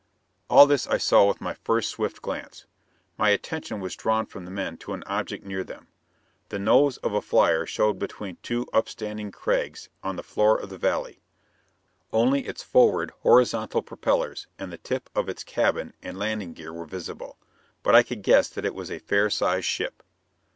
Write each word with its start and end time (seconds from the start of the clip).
All 0.49 0.65
this 0.65 0.87
I 0.87 0.97
saw 0.97 1.25
with 1.27 1.39
my 1.39 1.53
first 1.53 1.89
swift 1.89 2.23
glance. 2.23 2.65
My 3.19 3.29
attention 3.29 3.79
was 3.79 3.95
drawn 3.95 4.25
from 4.25 4.45
the 4.45 4.49
men 4.49 4.77
to 4.77 4.93
an 4.93 5.03
object 5.05 5.45
near 5.45 5.63
them. 5.63 5.89
The 6.49 6.57
nose 6.57 6.97
of 7.05 7.13
a 7.13 7.21
flyer 7.21 7.67
showed 7.67 7.99
between 7.99 8.37
two 8.41 8.65
upstanding 8.73 9.29
crags 9.31 9.89
on 10.03 10.15
the 10.15 10.23
floor 10.23 10.57
of 10.59 10.69
the 10.71 10.77
valley. 10.79 11.21
Only 12.11 12.47
its 12.47 12.63
forward 12.63 13.11
horizontal 13.19 13.83
propellers 13.83 14.47
and 14.57 14.73
the 14.73 14.79
tip 14.79 15.07
of 15.13 15.29
its 15.29 15.43
cabin 15.43 15.93
and 16.01 16.17
landing 16.17 16.53
gear 16.53 16.73
were 16.73 16.87
visible, 16.87 17.37
but 17.83 17.93
I 17.93 18.01
could 18.01 18.23
guess 18.23 18.49
that 18.49 18.65
it 18.65 18.73
was 18.73 18.89
a 18.89 18.97
fair 18.97 19.29
sized 19.29 19.67
ship. 19.67 20.01